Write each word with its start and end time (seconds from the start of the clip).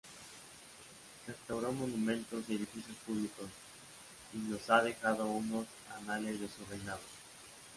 Restauró 1.27 1.71
monumentos 1.73 2.43
y 2.49 2.55
edificios 2.55 2.97
públicos, 3.05 3.45
y 4.33 4.37
nos 4.49 4.67
ha 4.71 4.81
dejado 4.81 5.27
unos 5.27 5.67
"Anales" 5.95 6.39
de 6.41 6.47
su 6.49 6.65
reinado. 6.65 7.01